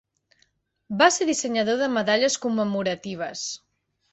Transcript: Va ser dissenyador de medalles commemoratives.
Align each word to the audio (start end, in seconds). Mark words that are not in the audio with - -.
Va 1.01 1.09
ser 1.17 1.27
dissenyador 1.31 1.79
de 1.83 1.91
medalles 1.99 2.39
commemoratives. 2.47 3.45